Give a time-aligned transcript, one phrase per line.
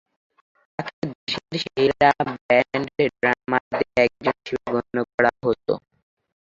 [0.79, 2.09] তাকে দেশের সেরা
[2.39, 2.85] ব্যান্ড
[3.13, 5.67] ড্রামার দের একজন হিসেবে গণ্য করা হত।